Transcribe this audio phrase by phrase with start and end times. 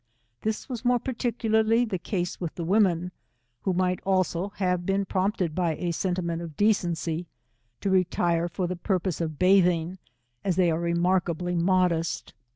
[0.41, 3.11] This was more particularly the case with the women,
[3.61, 7.27] who might also, have been prompted by a sentiment of decency,
[7.81, 9.99] to retire for the purpose of bathing,
[10.43, 12.33] as they are remarkably modest.